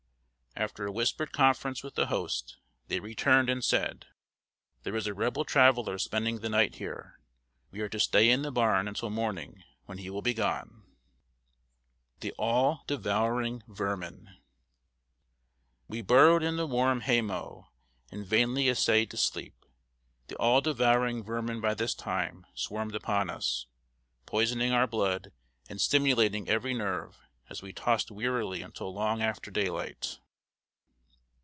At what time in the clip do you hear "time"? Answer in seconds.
21.95-22.45